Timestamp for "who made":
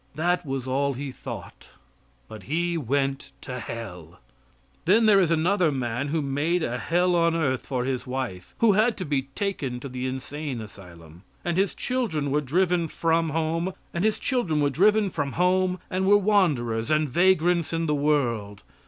6.07-6.63